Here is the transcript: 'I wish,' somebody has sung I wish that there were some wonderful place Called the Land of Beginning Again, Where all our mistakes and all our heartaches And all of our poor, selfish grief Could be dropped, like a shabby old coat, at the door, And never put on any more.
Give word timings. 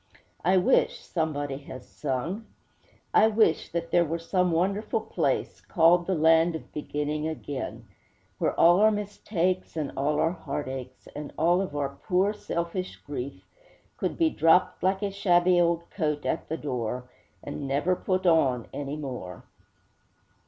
'I 0.43 0.57
wish,' 0.57 1.05
somebody 1.05 1.57
has 1.57 1.87
sung 1.87 2.47
I 3.13 3.27
wish 3.27 3.71
that 3.71 3.91
there 3.91 4.03
were 4.03 4.17
some 4.17 4.51
wonderful 4.51 5.01
place 5.01 5.61
Called 5.61 6.07
the 6.07 6.15
Land 6.15 6.55
of 6.55 6.73
Beginning 6.73 7.27
Again, 7.27 7.85
Where 8.39 8.59
all 8.59 8.79
our 8.79 8.89
mistakes 8.89 9.77
and 9.77 9.91
all 9.95 10.19
our 10.19 10.31
heartaches 10.31 11.07
And 11.15 11.31
all 11.37 11.61
of 11.61 11.75
our 11.75 11.89
poor, 12.07 12.33
selfish 12.33 12.95
grief 12.95 13.43
Could 13.97 14.17
be 14.17 14.31
dropped, 14.31 14.81
like 14.81 15.03
a 15.03 15.11
shabby 15.11 15.61
old 15.61 15.87
coat, 15.91 16.25
at 16.25 16.49
the 16.49 16.57
door, 16.57 17.07
And 17.43 17.67
never 17.67 17.95
put 17.95 18.25
on 18.25 18.65
any 18.73 18.95
more. 18.97 19.43